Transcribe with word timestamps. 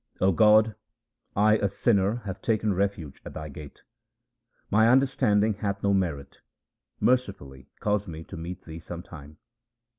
O 0.19 0.31
God, 0.31 0.73
I 1.35 1.57
a 1.57 1.67
sinner 1.69 2.23
have 2.25 2.41
taken 2.41 2.73
refuge 2.73 3.21
at 3.23 3.35
Thy 3.35 3.49
gate. 3.49 3.83
My 4.71 4.89
understanding 4.89 5.53
hath 5.53 5.83
no 5.83 5.93
merit; 5.93 6.41
mercifully 6.99 7.69
cause 7.81 8.07
me 8.07 8.23
to 8.23 8.35
meet 8.35 8.63
Thee 8.63 8.79
some 8.79 9.03
time. 9.03 9.37